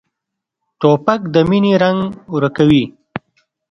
توپک 0.79 1.21
د 1.33 1.35
مینې 1.49 1.73
رنګ 1.83 1.99
ورکوي. 2.35 2.83